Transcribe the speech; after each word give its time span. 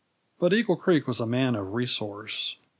But 0.39 0.51
Eagle 0.51 0.77
Creek 0.77 1.05
was 1.05 1.19
a 1.19 1.27
man 1.27 1.53
of 1.53 1.75
resource. 1.75 2.57